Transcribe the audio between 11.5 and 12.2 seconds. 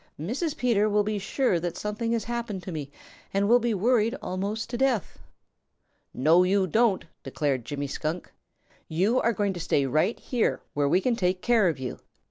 of you.